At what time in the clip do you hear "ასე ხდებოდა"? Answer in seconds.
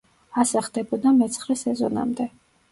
0.43-1.13